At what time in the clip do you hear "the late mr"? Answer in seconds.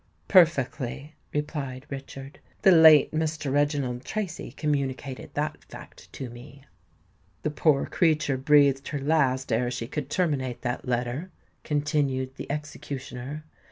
2.63-3.53